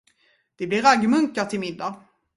[0.55, 1.95] Det blir raggmunkar till middag.